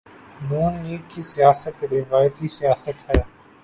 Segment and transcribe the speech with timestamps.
[0.47, 3.19] ن لیگ کی سیاست روایتی سیاست ہے۔